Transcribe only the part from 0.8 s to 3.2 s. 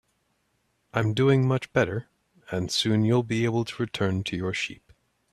I'm doing much better, and soon